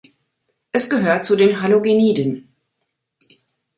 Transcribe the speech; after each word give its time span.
Es 0.71 0.89
gehört 0.89 1.27
zu 1.27 1.35
den 1.35 1.61
Halogeniden. 1.61 2.51